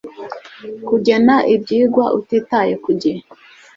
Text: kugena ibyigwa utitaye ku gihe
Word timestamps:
kugena 0.87 1.35
ibyigwa 1.55 2.05
utitaye 2.19 2.73
ku 2.83 2.89
gihe 3.01 3.21